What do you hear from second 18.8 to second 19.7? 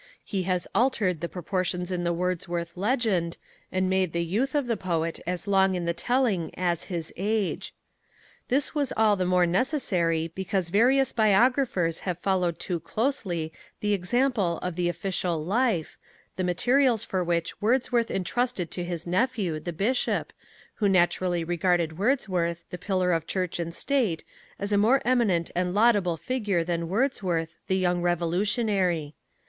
his nephew,